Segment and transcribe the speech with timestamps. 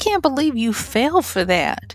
[0.00, 1.94] can't believe you fell for that.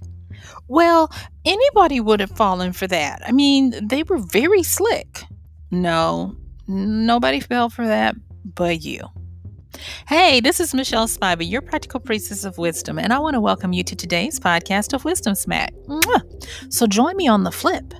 [0.67, 1.11] Well,
[1.43, 3.21] anybody would have fallen for that.
[3.25, 5.23] I mean, they were very slick.
[5.71, 6.35] No,
[6.67, 8.15] nobody fell for that
[8.45, 9.01] but you.
[10.07, 13.73] Hey, this is Michelle Spivey, your practical priestess of wisdom, and I want to welcome
[13.73, 15.73] you to today's podcast of Wisdom Smack.
[15.87, 16.73] Mwah.
[16.73, 17.93] So join me on the flip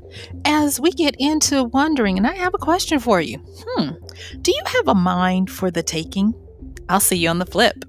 [0.45, 3.39] as we get into wondering, and I have a question for you.
[3.39, 3.89] Hmm,
[4.41, 6.33] do you have a mind for the taking?
[6.87, 7.83] I'll see you on the flip.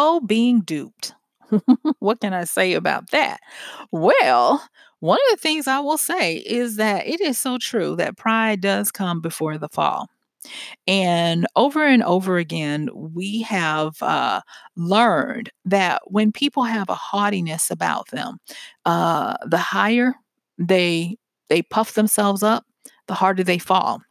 [0.00, 1.12] Oh, being duped.
[1.98, 3.40] what can I say about that?
[3.90, 4.64] Well,
[5.00, 8.60] one of the things I will say is that it is so true that pride
[8.60, 10.08] does come before the fall.
[10.86, 14.42] And over and over again, we have uh,
[14.76, 18.38] learned that when people have a haughtiness about them,
[18.86, 20.14] uh, the higher
[20.58, 21.16] they
[21.48, 22.64] they puff themselves up,
[23.08, 24.02] the harder they fall.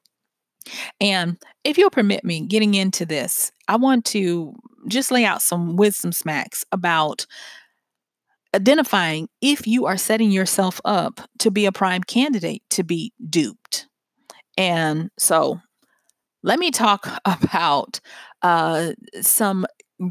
[1.00, 4.54] And if you'll permit me getting into this, I want to
[4.88, 7.26] just lay out some wisdom smacks about
[8.56, 13.88] identifying if you are setting yourself up to be a prime candidate to be duped.
[14.58, 15.60] And so
[16.44, 18.00] let me talk about
[18.42, 19.66] uh, some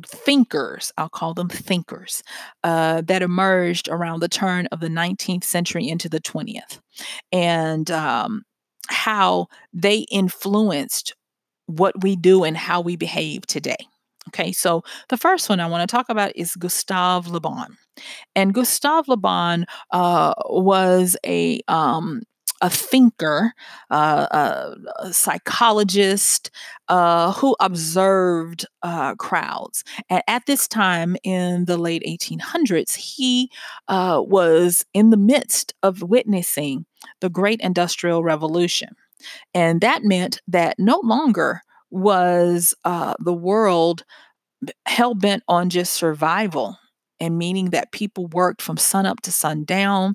[0.06, 2.22] thinkers, I'll call them thinkers,
[2.64, 6.80] uh, that emerged around the turn of the 19th century into the 20th,
[7.30, 8.42] and um,
[8.88, 11.14] how they influenced
[11.66, 13.76] what we do and how we behave today.
[14.28, 17.76] Okay, so the first one I want to talk about is Gustave Le Bon.
[18.34, 22.22] And Gustave Le Bon uh, was a um,
[22.62, 23.52] a thinker,
[23.90, 26.50] uh, a, a, psychologist
[26.88, 29.84] uh, who observed uh, crowds.
[30.08, 33.50] And at this time in the late 1800s, he
[33.88, 36.86] uh, was in the midst of witnessing
[37.20, 38.88] the Great Industrial Revolution.
[39.54, 41.62] And that meant that no longer
[41.96, 44.04] was uh, the world
[44.86, 46.78] hell bent on just survival
[47.20, 50.14] and meaning that people worked from sun up to sundown,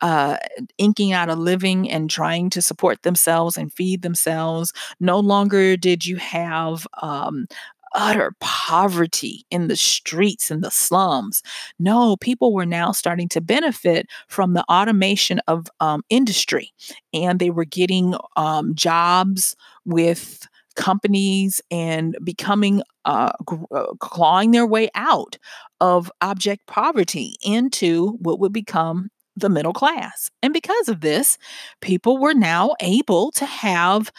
[0.00, 0.38] uh,
[0.78, 4.72] inking out a living and trying to support themselves and feed themselves.
[4.98, 7.46] No longer did you have um,
[7.94, 11.42] utter poverty in the streets and the slums.
[11.78, 16.72] No, people were now starting to benefit from the automation of um, industry,
[17.12, 20.46] and they were getting um, jobs with
[20.78, 23.32] companies and becoming uh,
[23.74, 25.36] uh, clawing their way out
[25.80, 30.30] of object poverty into what would become the middle class.
[30.42, 31.36] And because of this,
[31.80, 34.10] people were now able to have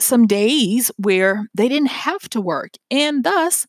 [0.00, 2.74] some days where they didn't have to work.
[2.90, 3.66] And thus,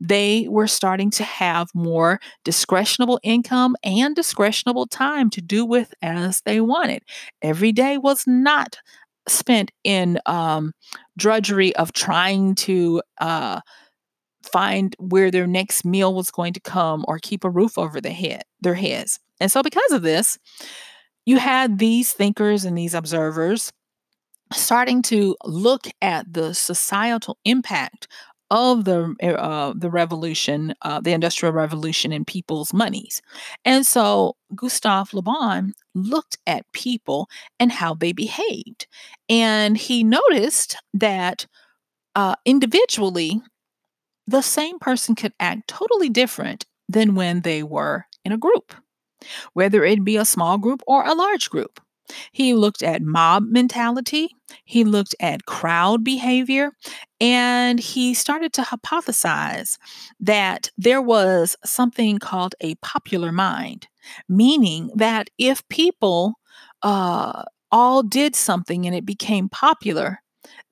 [0.00, 6.42] they were starting to have more discretionable income and discretionable time to do with as
[6.42, 7.02] they wanted.
[7.42, 8.76] Every day was not
[9.30, 10.72] spent in um,
[11.16, 13.60] drudgery of trying to uh,
[14.42, 18.12] find where their next meal was going to come or keep a roof over their
[18.12, 19.18] head their heads.
[19.40, 20.38] And so because of this
[21.26, 23.72] you had these thinkers and these observers
[24.52, 28.08] starting to look at the societal impact
[28.50, 33.22] of the uh, the revolution, uh, the industrial revolution, in people's monies.
[33.64, 37.28] And so Gustave Le Bon looked at people
[37.58, 38.86] and how they behaved,
[39.28, 41.46] and he noticed that
[42.14, 43.40] uh, individually,
[44.26, 48.74] the same person could act totally different than when they were in a group,
[49.54, 51.80] whether it be a small group or a large group.
[52.32, 54.30] He looked at mob mentality,
[54.64, 56.72] he looked at crowd behavior,
[57.20, 59.78] and he started to hypothesize
[60.20, 63.88] that there was something called a popular mind,
[64.28, 66.34] meaning that if people
[66.82, 70.22] uh, all did something and it became popular,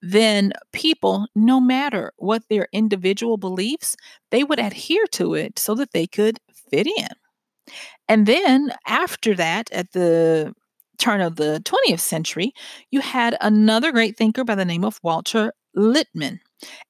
[0.00, 3.96] then people, no matter what their individual beliefs,
[4.30, 6.38] they would adhere to it so that they could
[6.70, 7.08] fit in.
[8.08, 10.54] And then after that, at the
[10.98, 12.52] turn of the 20th century,
[12.90, 16.40] you had another great thinker by the name of Walter Lippmann.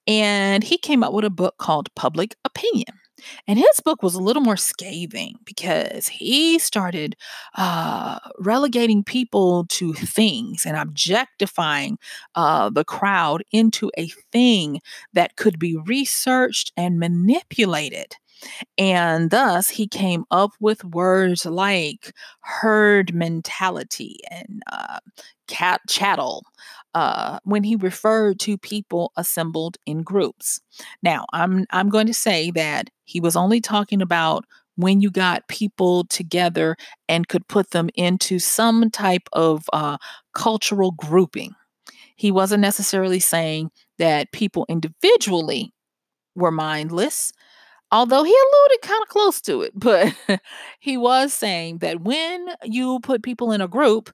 [0.06, 2.98] And he came up with a book called Public Opinion.
[3.46, 7.16] And his book was a little more scathing because he started
[7.56, 11.98] uh, relegating people to things and objectifying
[12.34, 14.80] uh, the crowd into a thing
[15.12, 18.14] that could be researched and manipulated.
[18.76, 24.98] And thus, he came up with words like herd mentality and uh,
[25.48, 26.44] cat chattel
[26.94, 30.60] uh, when he referred to people assembled in groups.
[31.02, 34.44] Now, I'm I'm going to say that he was only talking about
[34.76, 36.76] when you got people together
[37.08, 39.98] and could put them into some type of uh,
[40.34, 41.52] cultural grouping.
[42.14, 45.72] He wasn't necessarily saying that people individually
[46.36, 47.32] were mindless,
[47.92, 49.72] although he alluded kind of close to it.
[49.78, 50.14] But
[50.80, 54.10] he was saying that when you put people in a group,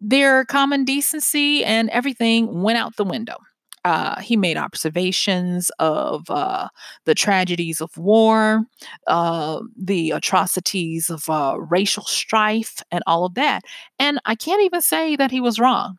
[0.00, 3.36] their common decency and everything went out the window.
[3.84, 6.68] Uh, he made observations of uh,
[7.04, 8.64] the tragedies of war,
[9.06, 13.62] uh, the atrocities of uh, racial strife, and all of that.
[14.00, 15.98] And I can't even say that he was wrong.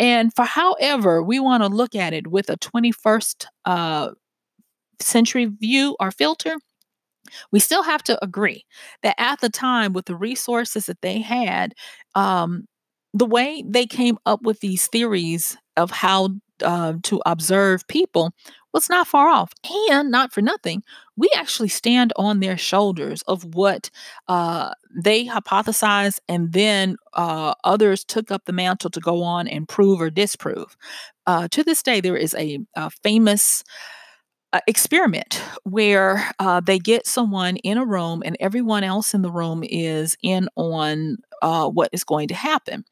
[0.00, 4.10] And for however we want to look at it with a 21st uh,
[5.00, 6.56] century view or filter,
[7.52, 8.64] we still have to agree
[9.02, 11.74] that at the time, with the resources that they had,
[12.14, 12.66] um,
[13.14, 16.30] the way they came up with these theories of how
[16.62, 18.32] uh, to observe people
[18.72, 19.52] was not far off.
[19.90, 20.82] And not for nothing,
[21.16, 23.90] we actually stand on their shoulders of what
[24.28, 29.68] uh, they hypothesized, and then uh, others took up the mantle to go on and
[29.68, 30.76] prove or disprove.
[31.26, 33.64] Uh, to this day, there is a, a famous
[34.66, 39.62] experiment where uh, they get someone in a room and everyone else in the room
[39.64, 42.84] is in on uh, what is going to happen.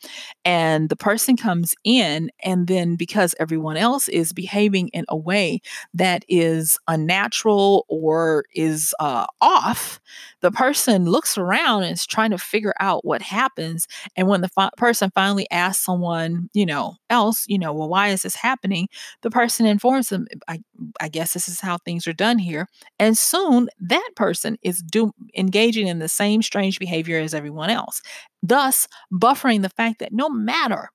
[0.45, 5.61] And the person comes in, and then because everyone else is behaving in a way
[5.95, 10.01] that is unnatural or is uh, off,
[10.41, 13.87] the person looks around and is trying to figure out what happens.
[14.17, 18.09] And when the fi- person finally asks someone, you know, else, you know, well, why
[18.09, 18.89] is this happening?
[19.23, 20.63] The person informs them, I,
[21.01, 22.69] I guess this is how things are done here.
[22.99, 28.03] And soon that person is do- engaging in the same strange behavior as everyone else
[28.49, 30.91] thus buffering the fact that no matter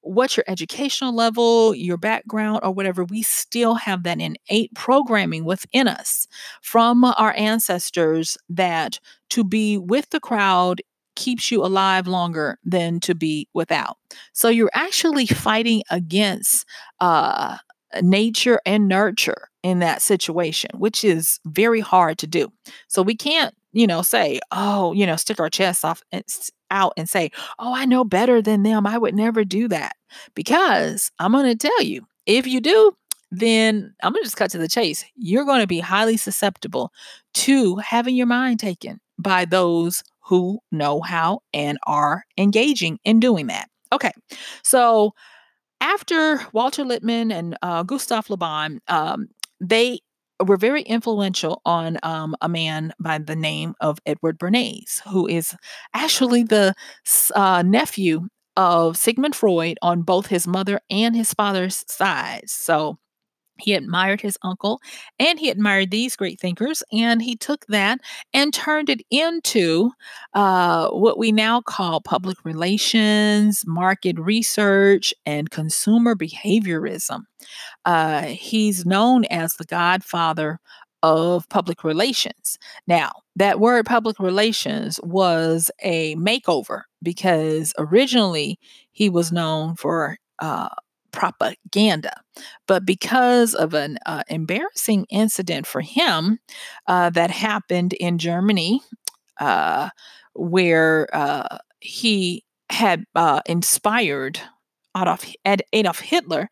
[0.00, 5.88] what your educational level, your background, or whatever, we still have that innate programming within
[5.88, 6.26] us
[6.62, 9.00] from our ancestors that
[9.30, 10.80] to be with the crowd
[11.16, 13.96] keeps you alive longer than to be without.
[14.32, 16.64] So you're actually fighting against
[17.00, 17.58] uh,
[18.00, 22.52] nature and nurture in that situation, which is very hard to do.
[22.86, 26.24] So we can't, you know, say, oh, you know, stick our chests off and
[26.70, 28.86] out and say, Oh, I know better than them.
[28.86, 29.96] I would never do that.
[30.34, 32.92] Because I'm going to tell you, if you do,
[33.30, 35.04] then I'm going to just cut to the chase.
[35.16, 36.92] You're going to be highly susceptible
[37.34, 43.48] to having your mind taken by those who know how and are engaging in doing
[43.48, 43.68] that.
[43.92, 44.12] Okay,
[44.62, 45.14] so
[45.80, 49.28] after Walter Lippmann and uh, Gustave Le Bon, um,
[49.60, 50.00] they
[50.46, 55.54] were very influential on um, a man by the name of Edward Bernays, who is
[55.94, 56.74] actually the
[57.34, 62.52] uh, nephew of Sigmund Freud on both his mother and his father's sides.
[62.52, 62.98] So
[63.58, 64.80] he admired his uncle
[65.18, 68.00] and he admired these great thinkers, and he took that
[68.32, 69.90] and turned it into
[70.34, 77.22] uh, what we now call public relations, market research, and consumer behaviorism.
[77.84, 80.58] Uh, he's known as the godfather
[81.02, 82.58] of public relations.
[82.86, 88.58] Now, that word public relations was a makeover because originally
[88.90, 90.68] he was known for uh,
[91.12, 92.22] propaganda.
[92.66, 96.38] But because of an uh, embarrassing incident for him
[96.86, 98.80] uh, that happened in Germany,
[99.40, 99.90] uh,
[100.34, 104.40] where uh, he had uh, inspired
[104.96, 105.24] Adolf,
[105.72, 106.48] Adolf Hitler,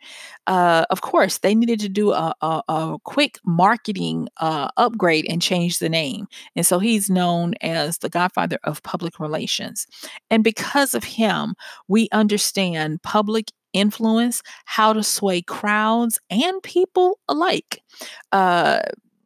[0.47, 5.43] uh, of course, they needed to do a, a, a quick marketing uh, upgrade and
[5.43, 6.27] change the name.
[6.55, 9.87] And so he's known as the godfather of public relations.
[10.31, 11.55] And because of him,
[11.89, 17.83] we understand public influence, how to sway crowds and people alike.
[18.33, 18.81] Uh,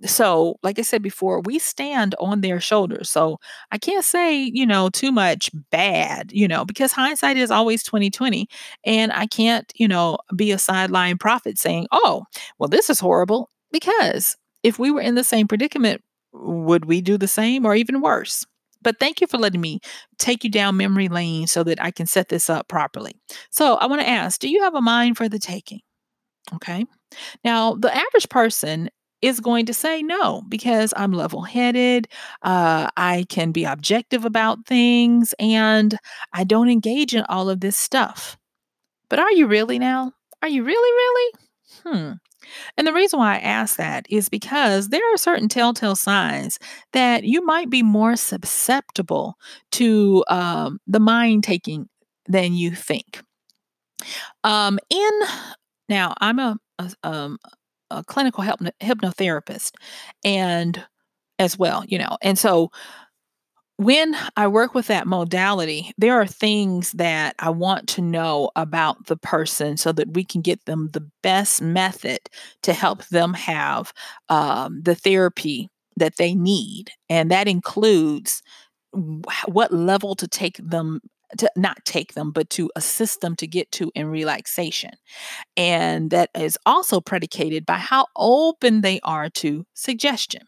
[0.07, 3.11] so like i said before we stand on their shoulders.
[3.11, 3.38] So
[3.71, 8.49] i can't say you know too much bad you know because hindsight is always 2020
[8.85, 12.25] and i can't you know be a sideline prophet saying oh
[12.59, 16.02] well this is horrible because if we were in the same predicament
[16.33, 18.47] would we do the same or even worse
[18.82, 19.80] but thank you for letting me
[20.18, 23.12] take you down memory lane so that I can set this up properly.
[23.50, 25.80] So I want to ask do you have a mind for the taking?
[26.54, 26.84] Okay.
[27.44, 28.90] Now, the average person
[29.22, 32.08] is going to say no because I'm level headed.
[32.42, 35.96] Uh, I can be objective about things and
[36.32, 38.38] I don't engage in all of this stuff.
[39.08, 40.12] But are you really now?
[40.42, 41.32] Are you really, really?
[41.84, 42.12] Hmm.
[42.76, 46.59] And the reason why I ask that is because there are certain telltale signs
[46.92, 49.37] that you might be more susceptible
[49.73, 51.88] to um, the mind taking
[52.26, 53.23] than you think.
[54.44, 55.11] Um, in
[55.88, 57.38] now, I'm a, a, um,
[57.90, 59.73] a clinical hypnotherapist,
[60.25, 60.82] and
[61.38, 62.70] as well, you know, and so
[63.80, 69.06] when I work with that modality, there are things that I want to know about
[69.06, 72.18] the person so that we can get them the best method
[72.62, 73.94] to help them have
[74.28, 76.90] um, the therapy that they need.
[77.08, 78.42] And that includes
[79.46, 81.00] what level to take them
[81.38, 84.90] to not take them, but to assist them to get to in relaxation.
[85.56, 90.42] And that is also predicated by how open they are to suggestion.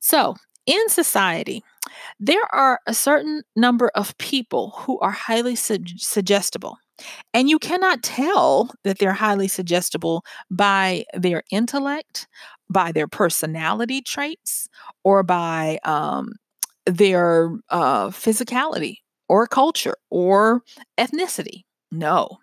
[0.00, 0.34] So,
[0.66, 1.62] in society,
[2.20, 6.78] there are a certain number of people who are highly su- suggestible.
[7.34, 12.28] And you cannot tell that they're highly suggestible by their intellect,
[12.70, 14.68] by their personality traits,
[15.04, 16.34] or by um,
[16.86, 18.96] their uh, physicality,
[19.28, 20.62] or culture, or
[20.98, 21.62] ethnicity.
[21.90, 22.38] No,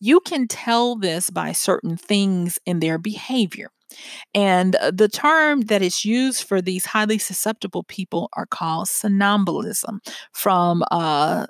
[0.00, 3.70] you can tell this by certain things in their behavior.
[4.34, 10.00] And uh, the term that is used for these highly susceptible people are called somnambulism
[10.32, 11.46] from uh,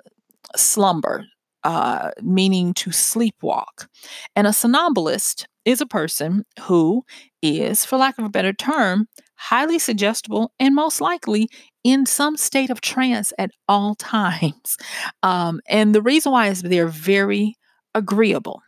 [0.55, 1.25] slumber,
[1.63, 3.87] uh, meaning to sleepwalk.
[4.35, 7.03] And a somnambulist is a person who
[7.41, 11.49] is, for lack of a better term, highly suggestible and most likely
[11.83, 14.77] in some state of trance at all times.
[15.23, 17.55] Um, and the reason why is they're very
[17.93, 18.61] agreeable.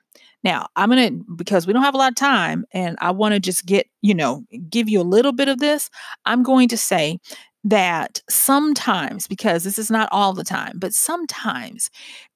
[0.47, 3.33] Now, I'm going to, because we don't have a lot of time and I want
[3.33, 5.89] to just get, you know, give you a little bit of this,
[6.25, 7.19] I'm going to say
[7.65, 11.89] that sometimes, because this is not all the time, but sometimes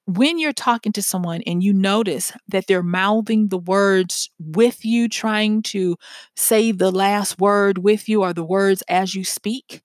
[0.04, 5.08] when you're talking to someone and you notice that they're mouthing the words with you,
[5.08, 5.96] trying to
[6.36, 9.80] say the last word with you or the words as you speak,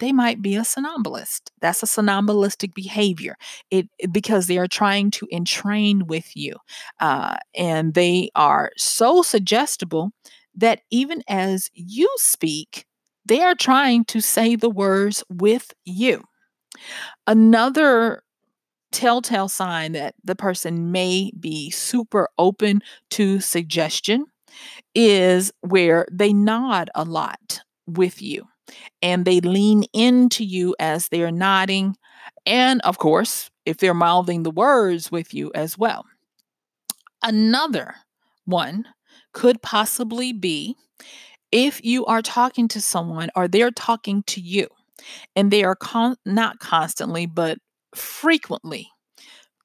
[0.00, 1.50] they might be a somnambulist.
[1.60, 3.36] That's a somnambulistic behavior.
[3.70, 6.56] It, because they are trying to entrain with you,
[7.00, 10.12] uh, and they are so suggestible
[10.56, 12.86] that even as you speak,
[13.26, 16.24] they are trying to say the words with you.
[17.26, 18.22] Another
[18.92, 24.26] telltale sign that the person may be super open to suggestion
[24.94, 28.46] is where they nod a lot with you
[29.02, 31.96] and they lean into you as they're nodding.
[32.46, 36.06] And of course, if they're mouthing the words with you as well.
[37.22, 37.94] Another
[38.44, 38.86] one
[39.32, 40.74] could possibly be
[41.52, 44.68] if you are talking to someone or they're talking to you
[45.34, 47.58] and they are con- not constantly, but
[47.94, 48.88] frequently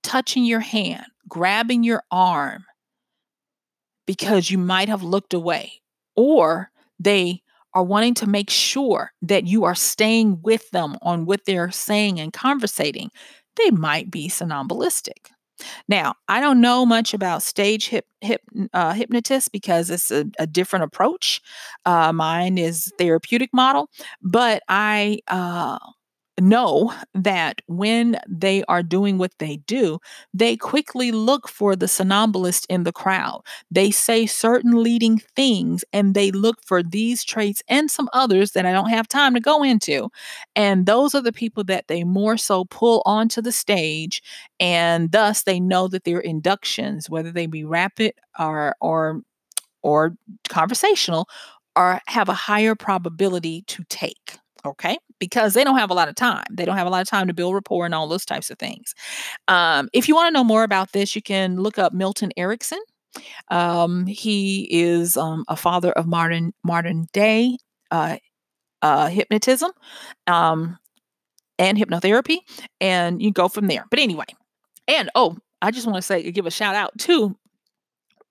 [0.04, 2.66] touching your hand, grabbing your arm
[4.06, 5.74] because you might have looked away,
[6.16, 6.70] or
[7.00, 7.42] they
[7.76, 12.20] are wanting to make sure that you are staying with them on what they're saying
[12.20, 13.12] and conversating,
[13.58, 15.30] they might be somnambulistic.
[15.88, 18.42] Now, I don't know much about stage hip, hip
[18.74, 21.42] uh, hypnotists because it's a, a different approach.
[21.86, 23.90] Uh, mine is therapeutic model,
[24.22, 25.80] but I uh,
[26.40, 30.00] know that when they are doing what they do,
[30.34, 33.42] they quickly look for the somnambulist in the crowd.
[33.72, 38.66] They say certain leading things and they look for these traits and some others that
[38.66, 40.10] I don't have time to go into.
[40.56, 44.22] And those are the people that they more so pull onto the stage.
[44.60, 49.22] And thus they know that their inductions, whether they be rapid or, or,
[49.84, 50.16] or
[50.50, 51.28] conversational,
[51.76, 54.98] are have a higher probability to take okay?
[55.20, 56.46] Because they don't have a lot of time.
[56.52, 58.60] They don't have a lot of time to build rapport and all those types of
[58.60, 58.94] things.
[59.48, 62.80] Um, if you want to know more about this you can look up milton erickson.
[63.50, 67.58] Um, he is um, a father of modern modern day
[67.92, 68.18] uh,
[68.82, 69.72] uh, hypnotism
[70.28, 70.78] um,
[71.58, 72.40] and hypnotherapy
[72.82, 73.86] and you go from there.
[73.90, 74.26] But anyway
[74.88, 77.36] and oh I just want to say, give a shout out to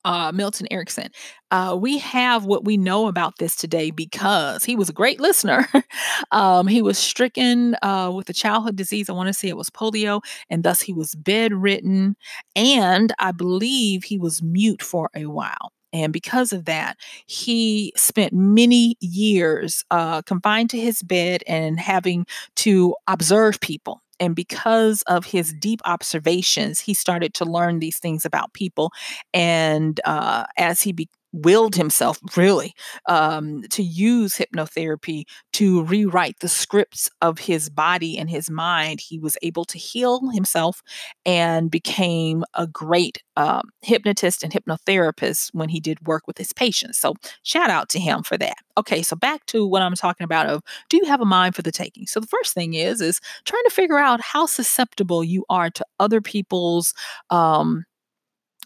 [0.05, 1.09] uh, Milton Erickson.
[1.51, 5.67] Uh, we have what we know about this today because he was a great listener.
[6.33, 9.09] um, he was stricken uh, with a childhood disease.
[9.09, 10.21] I want to say it was polio,
[10.51, 12.17] and thus he was bedridden.
[12.57, 15.73] And I believe he was mute for a while.
[15.93, 16.97] And because of that,
[17.27, 24.35] he spent many years uh, confined to his bed and having to observe people and
[24.35, 28.91] because of his deep observations, he started to learn these things about people.
[29.33, 32.73] And uh, as he be- willed himself really
[33.09, 39.01] um, to use hypnotherapy to rewrite the scripts of his body and his mind.
[39.01, 40.81] He was able to heal himself
[41.27, 46.99] and became a great um, hypnotist and hypnotherapist when he did work with his patients.
[46.99, 48.57] So, shout out to him for that.
[48.77, 51.63] Okay, so back to what I'm talking about of do you have a mind for
[51.63, 52.07] the taking?
[52.07, 55.85] So the first thing is is trying to figure out how susceptible you are to
[55.99, 56.95] other people's
[57.31, 57.85] um,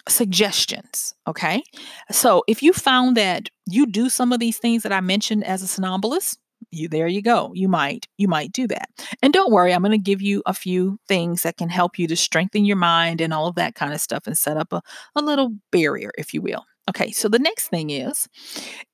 [0.09, 1.15] suggestions.
[1.27, 1.63] Okay.
[2.11, 5.63] So if you found that you do some of these things that I mentioned as
[5.63, 6.39] a somnambulist,
[6.71, 8.89] you there you go you might you might do that
[9.23, 12.07] and don't worry i'm going to give you a few things that can help you
[12.07, 14.83] to strengthen your mind and all of that kind of stuff and set up a,
[15.15, 18.29] a little barrier if you will okay so the next thing is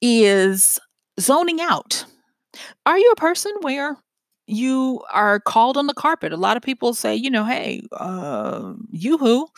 [0.00, 0.78] is
[1.18, 2.04] zoning out
[2.86, 3.96] are you a person where
[4.46, 6.32] you are called on the carpet.
[6.32, 9.48] A lot of people say, you know, hey, uh, you who,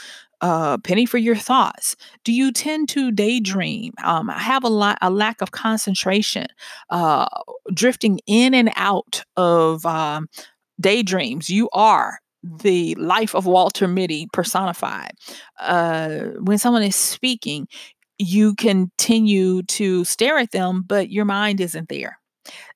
[0.41, 1.97] uh, penny for your thoughts.
[2.25, 3.95] Do you tend to daydream?
[4.05, 6.47] Um, I have a lot, a lack of concentration,
[6.91, 7.27] uh,
[7.73, 10.29] drifting in and out of um,
[10.81, 11.49] daydreams.
[11.49, 15.13] You are the life of Walter Mitty personified.
[15.59, 17.67] Uh, when someone is speaking,
[18.19, 22.19] you continue to stare at them, but your mind isn't there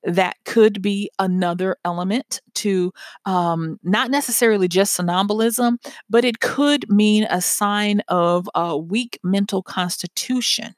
[0.05, 2.93] that could be another element to
[3.27, 9.63] um, not necessarily just somnambulism, but it could mean a sign of a weak mental
[9.63, 10.75] constitution.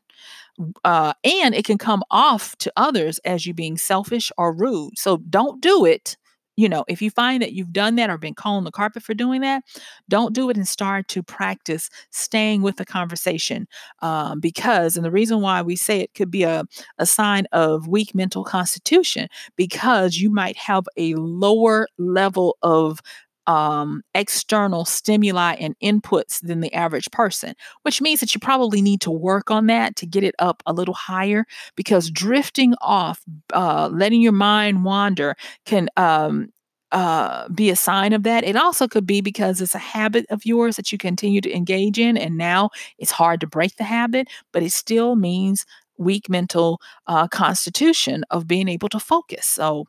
[0.84, 4.98] Uh, and it can come off to others as you being selfish or rude.
[4.98, 6.16] So don't do it
[6.56, 9.14] you know, if you find that you've done that or been calling the carpet for
[9.14, 9.62] doing that,
[10.08, 13.66] don't do it and start to practice staying with the conversation.
[14.00, 16.64] Um, because, and the reason why we say it could be a,
[16.98, 23.00] a sign of weak mental constitution, because you might have a lower level of
[23.46, 29.00] um, external stimuli and inputs than the average person, which means that you probably need
[29.02, 31.44] to work on that to get it up a little higher
[31.76, 33.20] because drifting off,
[33.52, 36.48] uh, letting your mind wander can um,
[36.92, 38.44] uh, be a sign of that.
[38.44, 41.98] It also could be because it's a habit of yours that you continue to engage
[41.98, 45.64] in, and now it's hard to break the habit, but it still means
[45.98, 49.46] weak mental uh, constitution of being able to focus.
[49.46, 49.86] So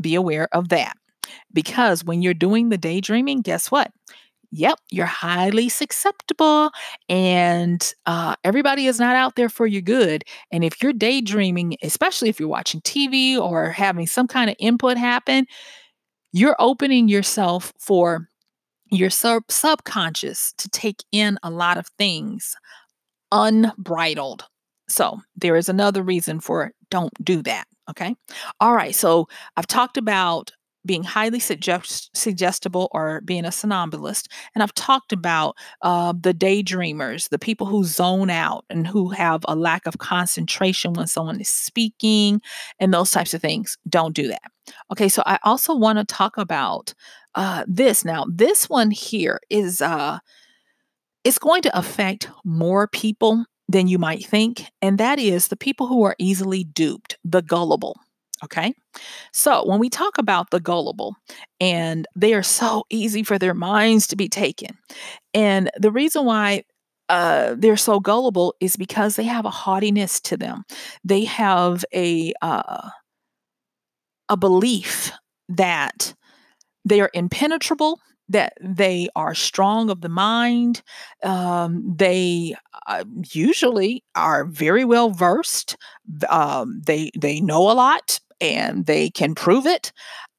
[0.00, 0.96] be aware of that.
[1.52, 3.92] Because when you're doing the daydreaming, guess what?
[4.54, 6.70] Yep, you're highly susceptible,
[7.08, 10.24] and uh, everybody is not out there for your good.
[10.50, 14.98] And if you're daydreaming, especially if you're watching TV or having some kind of input
[14.98, 15.46] happen,
[16.32, 18.28] you're opening yourself for
[18.90, 22.54] your sub- subconscious to take in a lot of things
[23.32, 24.44] unbridled.
[24.88, 27.66] So, there is another reason for don't do that.
[27.90, 28.14] Okay.
[28.60, 28.94] All right.
[28.94, 30.52] So, I've talked about
[30.84, 34.28] being highly suggest- suggestible or being a somnambulist.
[34.54, 39.44] And I've talked about uh, the daydreamers, the people who zone out and who have
[39.46, 42.40] a lack of concentration when someone is speaking
[42.78, 43.78] and those types of things.
[43.88, 44.42] Don't do that.
[44.90, 46.94] Okay, so I also want to talk about
[47.34, 48.04] uh, this.
[48.04, 50.18] Now, this one here is uh,
[51.24, 55.86] it's going to affect more people than you might think, and that is the people
[55.86, 57.98] who are easily duped, the gullible.
[58.44, 58.74] Okay.
[59.32, 61.16] So when we talk about the gullible,
[61.60, 64.78] and they are so easy for their minds to be taken.
[65.34, 66.64] And the reason why
[67.08, 70.64] uh, they're so gullible is because they have a haughtiness to them.
[71.04, 72.90] They have a uh,
[74.28, 75.12] a belief
[75.48, 76.14] that
[76.84, 80.82] they are impenetrable, that they are strong of the mind.
[81.24, 82.54] Um, they
[82.86, 85.76] uh, usually are very well versed.
[86.30, 89.92] Um, they they know a lot and they can prove it.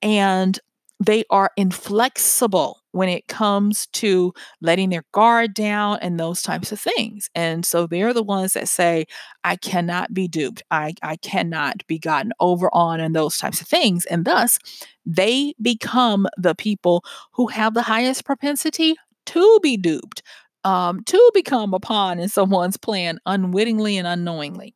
[0.04, 0.60] And
[1.00, 6.80] they are inflexible when it comes to letting their guard down and those types of
[6.80, 7.30] things.
[7.34, 9.06] And so they're the ones that say,
[9.44, 10.62] I cannot be duped.
[10.70, 14.06] I, I cannot be gotten over on and those types of things.
[14.06, 14.60] And thus,
[15.06, 20.22] they become the people who have the highest propensity to be duped,
[20.64, 24.76] um, to become a pawn in someone's plan unwittingly and unknowingly.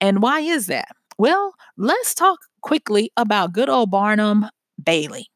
[0.00, 0.88] And why is that?
[1.18, 4.46] Well, let's talk quickly about good old Barnum
[4.82, 5.28] Bailey.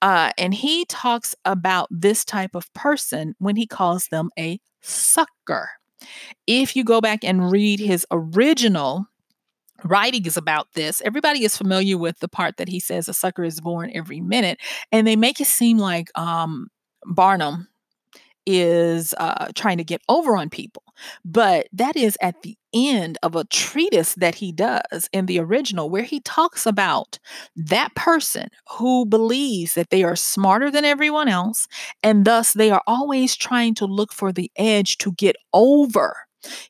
[0.00, 5.70] Uh, and he talks about this type of person when he calls them a sucker.
[6.46, 9.06] If you go back and read his original
[9.82, 13.60] writings about this, everybody is familiar with the part that he says a sucker is
[13.60, 14.60] born every minute.
[14.92, 16.68] And they make it seem like um,
[17.06, 17.66] Barnum
[18.46, 20.84] is uh, trying to get over on people.
[21.24, 25.90] But that is at the end of a treatise that he does in the original,
[25.90, 27.18] where he talks about
[27.56, 31.66] that person who believes that they are smarter than everyone else,
[32.02, 36.16] and thus they are always trying to look for the edge to get over.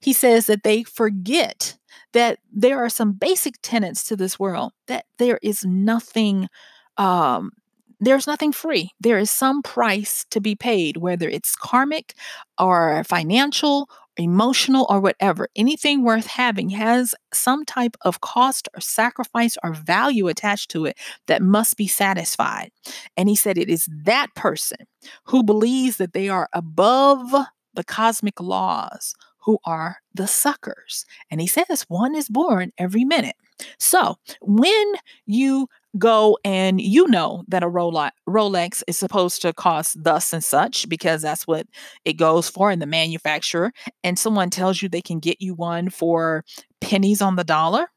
[0.01, 1.77] He says that they forget
[2.13, 6.49] that there are some basic tenets to this world, that there is nothing
[6.97, 7.53] um,
[8.01, 8.91] there's nothing free.
[9.01, 12.15] There is some price to be paid, whether it's karmic
[12.59, 13.89] or financial,
[14.19, 15.49] emotional, or whatever.
[15.57, 20.99] Anything worth having has some type of cost or sacrifice or value attached to it
[21.27, 22.71] that must be satisfied.
[23.17, 24.87] And he said it is that person
[25.25, 27.33] who believes that they are above
[27.75, 31.07] the cosmic laws who are the suckers.
[31.31, 33.37] And he says one is born every minute.
[33.79, 34.95] So when
[35.27, 40.89] you go and you know that a Rolex is supposed to cost thus and such
[40.89, 41.67] because that's what
[42.05, 43.73] it goes for in the manufacturer,
[44.05, 46.45] and someone tells you they can get you one for
[46.81, 47.89] pennies on the dollar,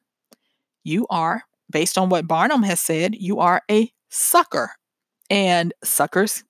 [0.84, 4.71] you are, based on what Barnum has said, you are a sucker.
[5.30, 6.43] And suckers,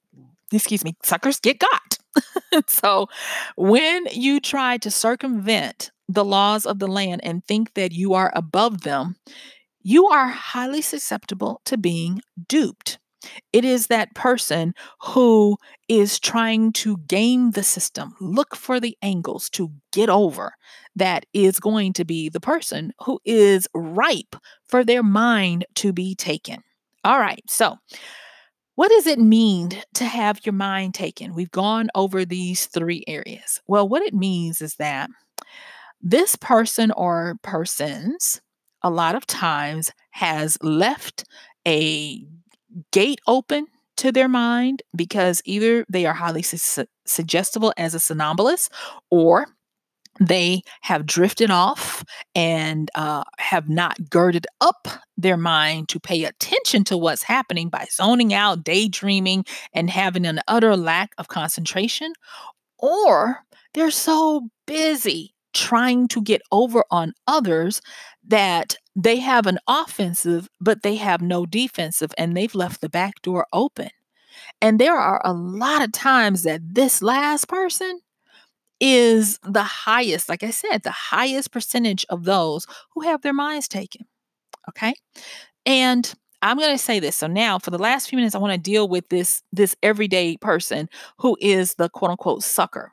[0.51, 1.97] excuse me, suckers get got.
[2.67, 3.07] so
[3.55, 8.31] when you try to circumvent the laws of the land and think that you are
[8.35, 9.15] above them,
[9.83, 12.99] you are highly susceptible to being duped.
[13.53, 19.49] It is that person who is trying to game the system, look for the angles
[19.51, 20.53] to get over,
[20.95, 26.15] that is going to be the person who is ripe for their mind to be
[26.15, 26.63] taken.
[27.03, 27.77] All right, so
[28.75, 31.35] what does it mean to have your mind taken?
[31.35, 33.61] We've gone over these three areas.
[33.67, 35.09] Well, what it means is that
[36.01, 38.41] this person or persons
[38.83, 41.25] a lot of times has left
[41.67, 42.25] a
[42.91, 43.67] gate open
[43.97, 48.71] to their mind because either they are highly su- suggestible as a somnambulist
[49.09, 49.47] or
[50.19, 52.03] they have drifted off
[52.35, 57.87] and uh, have not girded up their mind to pay attention to what's happening by
[57.91, 62.13] zoning out, daydreaming, and having an utter lack of concentration,
[62.77, 63.37] or
[63.73, 67.81] they're so busy trying to get over on others
[68.27, 73.21] that they have an offensive, but they have no defensive, and they've left the back
[73.21, 73.89] door open.
[74.61, 78.01] And there are a lot of times that this last person
[78.79, 83.67] is the highest, like I said, the highest percentage of those who have their minds
[83.67, 84.05] taken.
[84.69, 84.93] Okay.
[85.65, 86.11] And
[86.41, 87.15] I'm going to say this.
[87.15, 90.37] So now for the last few minutes, I want to deal with this, this everyday
[90.37, 92.91] person who is the quote unquote sucker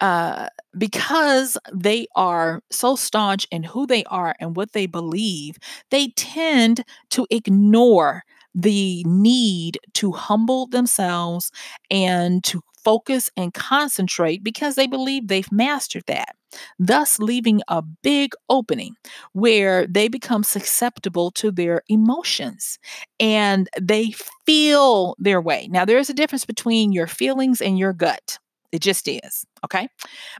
[0.00, 5.56] uh, because they are so staunch in who they are and what they believe,
[5.90, 8.22] they tend to ignore
[8.54, 11.50] the need to humble themselves
[11.90, 16.34] and to focus and concentrate because they believe they've mastered that,
[16.78, 18.94] thus leaving a big opening
[19.32, 22.78] where they become susceptible to their emotions
[23.20, 24.12] and they
[24.46, 25.68] feel their way.
[25.70, 28.38] Now, there is a difference between your feelings and your gut.
[28.72, 29.44] It just is.
[29.64, 29.88] Okay.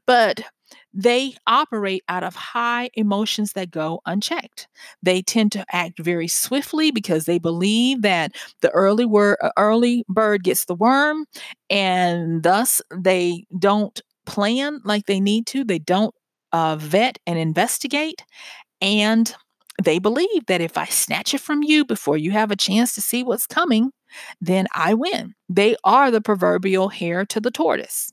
[0.06, 0.42] But
[0.94, 4.68] they operate out of high emotions that go unchecked.
[5.02, 10.04] They tend to act very swiftly because they believe that the early word, uh, early
[10.08, 11.26] bird gets the worm,
[11.70, 15.64] and thus they don't plan like they need to.
[15.64, 16.14] They don't
[16.52, 18.24] uh, vet and investigate,
[18.80, 19.34] and
[19.82, 23.00] they believe that if I snatch it from you before you have a chance to
[23.00, 23.90] see what's coming,
[24.40, 25.34] then I win.
[25.48, 28.12] They are the proverbial hare to the tortoise.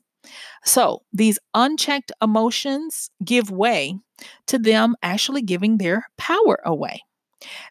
[0.64, 3.98] So these unchecked emotions give way
[4.48, 7.02] to them actually giving their power away.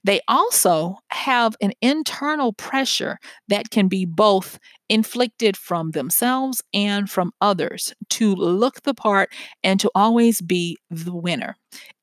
[0.03, 4.59] They also have an internal pressure that can be both
[4.89, 9.29] inflicted from themselves and from others to look the part
[9.63, 11.55] and to always be the winner.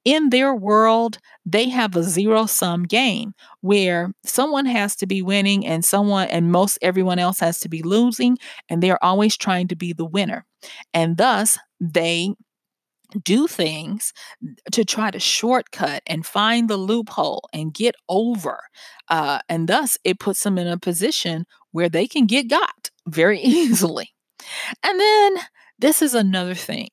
[0.05, 5.65] In their world, they have a zero sum game where someone has to be winning
[5.65, 8.37] and someone and most everyone else has to be losing,
[8.69, 10.45] and they're always trying to be the winner.
[10.93, 12.35] And thus, they
[13.20, 14.12] do things
[14.72, 18.61] to try to shortcut and find the loophole and get over.
[19.09, 23.40] Uh, and thus, it puts them in a position where they can get got very
[23.42, 24.11] easily.
[24.83, 25.37] And then,
[25.79, 26.88] this is another thing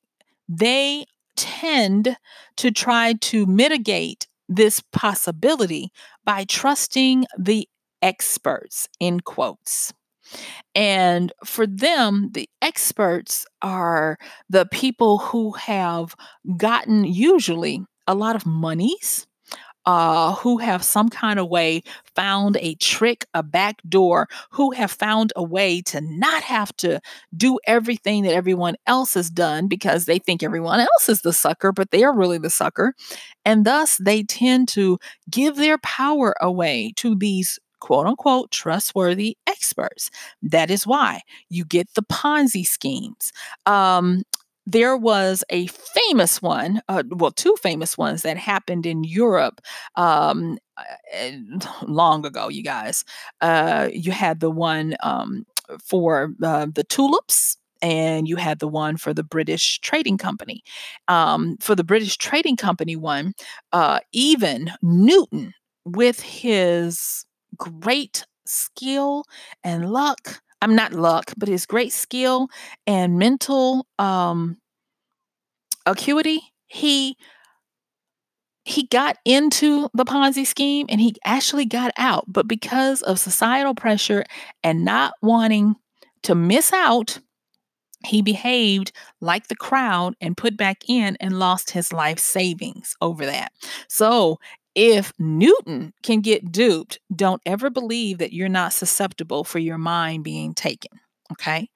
[0.47, 1.05] they
[1.35, 2.17] tend
[2.57, 5.91] to try to mitigate this possibility
[6.25, 7.69] by trusting the
[8.01, 9.93] experts, in quotes.
[10.75, 14.17] And for them, the experts are
[14.49, 16.15] the people who have
[16.57, 19.25] gotten usually a lot of monies.
[19.85, 21.81] Uh, who have some kind of way
[22.13, 26.99] found a trick, a back door, who have found a way to not have to
[27.35, 31.71] do everything that everyone else has done because they think everyone else is the sucker,
[31.71, 32.93] but they are really the sucker.
[33.45, 34.99] And thus they tend to
[35.31, 40.09] give their power away to these quote unquote trustworthy experts.
[40.41, 43.31] That is why you get the Ponzi schemes.
[43.65, 44.23] Um,
[44.65, 49.61] there was a famous one, uh, well, two famous ones that happened in Europe
[49.95, 51.31] um, uh,
[51.87, 53.03] long ago, you guys.
[53.41, 55.45] Uh, you had the one um,
[55.83, 60.61] for uh, the tulips and you had the one for the British Trading Company.
[61.07, 63.33] Um, for the British Trading Company one,
[63.71, 65.53] uh, even Newton,
[65.85, 67.25] with his
[67.57, 69.23] great skill
[69.63, 70.41] and luck.
[70.61, 72.49] I'm not luck, but his great skill
[72.85, 74.57] and mental um,
[75.85, 76.41] acuity.
[76.67, 77.15] He
[78.65, 82.25] he got into the Ponzi scheme and he actually got out.
[82.27, 84.23] But because of societal pressure
[84.63, 85.75] and not wanting
[86.23, 87.19] to miss out,
[88.05, 93.25] he behaved like the crowd and put back in and lost his life savings over
[93.25, 93.51] that.
[93.89, 94.39] So,
[94.75, 100.23] if Newton can get duped, don't ever believe that you're not susceptible for your mind
[100.23, 100.99] being taken.
[101.31, 101.69] Okay.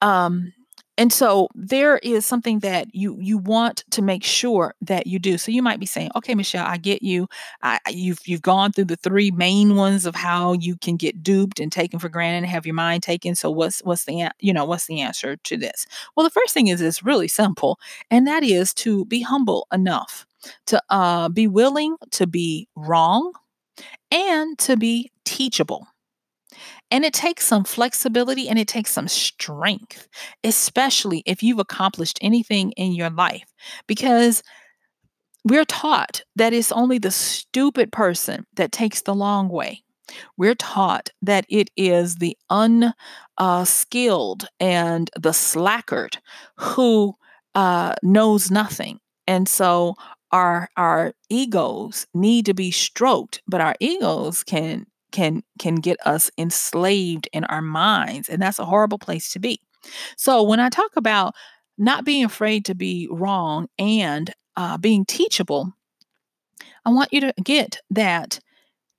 [0.00, 0.52] Um,
[0.96, 5.38] and so there is something that you you want to make sure that you do.
[5.38, 7.28] So you might be saying, "Okay, Michelle, I get you.
[7.62, 11.60] I, you've you've gone through the three main ones of how you can get duped
[11.60, 13.36] and taken for granted and have your mind taken.
[13.36, 15.86] So what's what's the you know what's the answer to this?
[16.16, 17.78] Well, the first thing is it's really simple,
[18.10, 20.26] and that is to be humble enough
[20.66, 23.32] to uh, be willing to be wrong
[24.10, 25.86] and to be teachable.
[26.90, 30.08] And it takes some flexibility and it takes some strength,
[30.42, 33.44] especially if you've accomplished anything in your life,
[33.86, 34.42] because
[35.44, 39.82] we're taught that it's only the stupid person that takes the long way.
[40.36, 46.18] We're taught that it is the unskilled and the slackard
[46.56, 47.14] who
[47.54, 49.00] uh, knows nothing.
[49.26, 49.94] And so
[50.32, 56.30] our our egos need to be stroked, but our egos can can can get us
[56.38, 59.60] enslaved in our minds and that's a horrible place to be
[60.16, 61.34] so when i talk about
[61.78, 65.72] not being afraid to be wrong and uh, being teachable
[66.84, 68.40] i want you to get that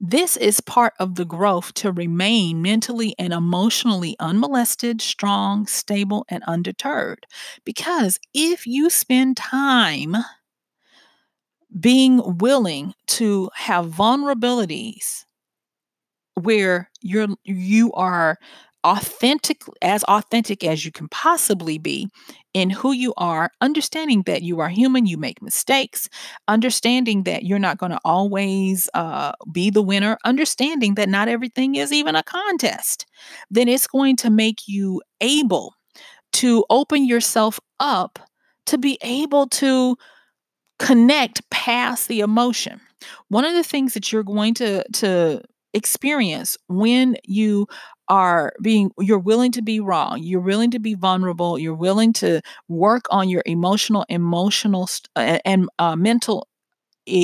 [0.01, 6.43] this is part of the growth to remain mentally and emotionally unmolested, strong, stable, and
[6.45, 7.25] undeterred.
[7.65, 10.17] Because if you spend time
[11.77, 15.25] being willing to have vulnerabilities
[16.35, 18.37] where you're you are
[18.85, 22.07] authentic as authentic as you can possibly be
[22.53, 26.07] in who you are understanding that you are human you make mistakes
[26.47, 31.75] understanding that you're not going to always uh, be the winner understanding that not everything
[31.75, 33.05] is even a contest
[33.51, 35.73] then it's going to make you able
[36.33, 38.19] to open yourself up
[38.65, 39.95] to be able to
[40.79, 42.79] connect past the emotion.
[43.29, 45.41] One of the things that you're going to to
[45.73, 47.67] experience when you
[48.07, 52.41] are being you're willing to be wrong you're willing to be vulnerable you're willing to
[52.67, 56.47] work on your emotional emotional st- and uh, mental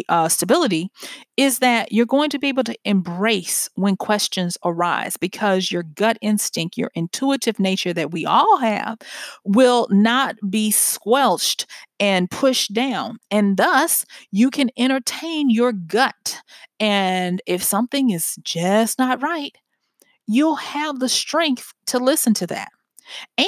[0.10, 0.90] uh, stability
[1.38, 6.18] is that you're going to be able to embrace when questions arise because your gut
[6.22, 8.98] instinct, your intuitive nature that we all have,
[9.44, 11.66] will not be squelched
[12.00, 13.18] and pushed down.
[13.32, 16.42] And thus, you can entertain your gut.
[16.80, 19.56] And if something is just not right,
[20.28, 22.70] you'll have the strength to listen to that.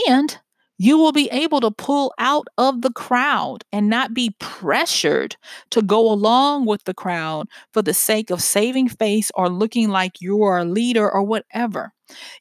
[0.07, 0.37] And
[0.77, 5.35] you will be able to pull out of the crowd and not be pressured
[5.71, 10.21] to go along with the crowd for the sake of saving face or looking like
[10.21, 11.91] you are a leader or whatever.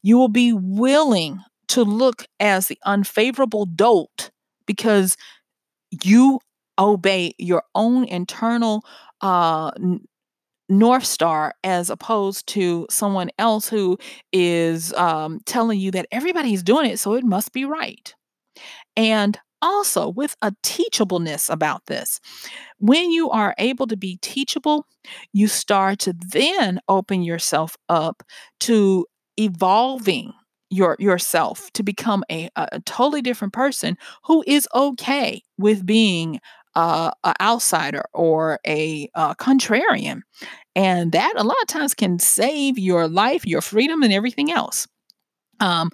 [0.02, 4.30] You will be willing to look as the unfavorable dolt
[4.66, 5.16] because
[6.04, 6.40] you
[6.78, 8.84] obey your own internal
[9.20, 9.70] uh,
[10.68, 13.98] North Star as opposed to someone else who
[14.32, 18.14] is um, telling you that everybody's doing it, so it must be right.
[18.96, 22.20] And also with a teachableness about this.
[22.78, 24.86] When you are able to be teachable,
[25.32, 28.22] you start to then open yourself up
[28.60, 29.06] to
[29.38, 30.32] evolving
[30.70, 36.40] your yourself to become a, a totally different person who is okay with being
[36.74, 40.20] uh, outsider or a, a contrarian.
[40.74, 44.86] And that a lot of times can save your life, your freedom, and everything else.
[45.60, 45.90] Um,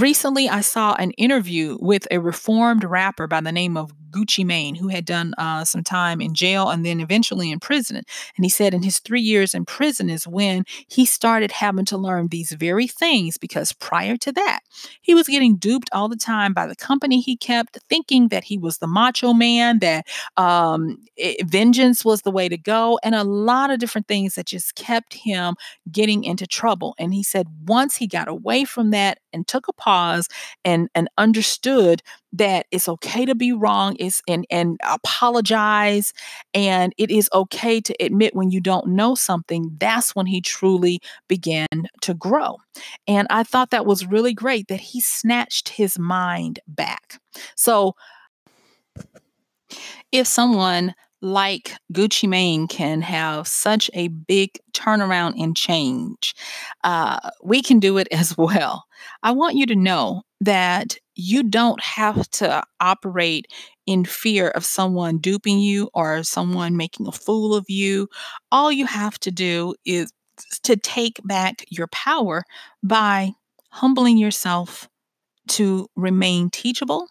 [0.00, 4.76] recently I saw an interview with a reformed rapper by the name of Gucci Mane,
[4.76, 7.96] who had done uh, some time in jail and then eventually in prison.
[7.96, 11.98] And he said in his three years in prison is when he started having to
[11.98, 14.60] learn these very things because prior to that,
[15.02, 18.56] he was getting duped all the time by the company he kept, thinking that he
[18.56, 23.24] was the macho man, that um, it, vengeance was the way to go, and a
[23.24, 25.56] lot of different things that just kept him
[25.90, 26.94] getting into trouble.
[26.98, 30.28] And he said once he got away from that and took a pause
[30.64, 36.12] and, and understood that it's okay to be wrong is and and apologize
[36.52, 41.00] and it is okay to admit when you don't know something that's when he truly
[41.28, 41.68] began
[42.00, 42.56] to grow.
[43.06, 47.20] And i thought that was really great that he snatched his mind back.
[47.56, 47.94] So
[50.12, 56.34] if someone like Gucci Mane can have such a big turnaround and change,
[56.84, 58.84] uh, we can do it as well.
[59.22, 63.46] I want you to know that you don't have to operate
[63.86, 68.08] in fear of someone duping you or someone making a fool of you.
[68.52, 70.12] All you have to do is
[70.64, 72.44] to take back your power
[72.82, 73.32] by
[73.70, 74.88] humbling yourself
[75.48, 77.08] to remain teachable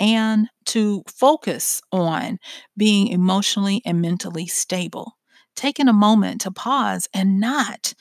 [0.00, 2.38] and to focus on
[2.76, 5.16] being emotionally and mentally stable.
[5.56, 7.94] Taking a moment to pause and not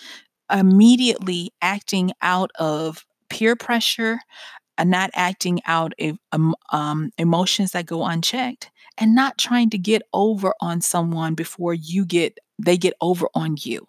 [0.52, 4.20] immediately acting out of peer pressure,
[4.78, 9.78] and not acting out of um, um, emotions that go unchecked, and not trying to
[9.78, 13.88] get over on someone before you get they get over on you.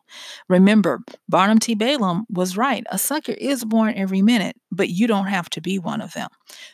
[0.48, 1.74] Remember, Barnum T.
[1.74, 2.84] Balaam was right.
[2.90, 6.28] A sucker is born every minute, but you don't have to be one of them.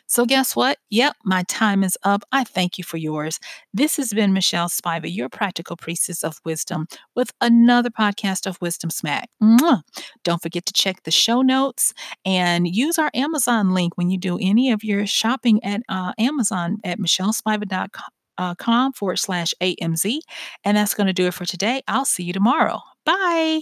[0.07, 0.77] So, guess what?
[0.89, 2.23] Yep, my time is up.
[2.31, 3.39] I thank you for yours.
[3.73, 8.89] This has been Michelle Spiva, your practical priestess of wisdom, with another podcast of Wisdom
[8.89, 9.29] Smack.
[9.41, 9.81] Mwah!
[10.23, 11.93] Don't forget to check the show notes
[12.25, 16.77] and use our Amazon link when you do any of your shopping at uh, Amazon
[16.83, 18.55] at michellespiva.com com Uh,
[18.93, 20.19] forward slash AMZ.
[20.65, 21.83] And that's going to do it for today.
[21.87, 22.79] I'll see you tomorrow.
[23.05, 23.61] Bye.